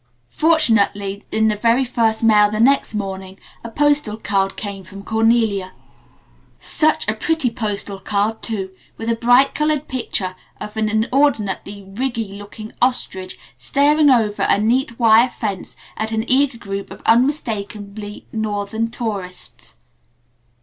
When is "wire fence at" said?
14.97-16.11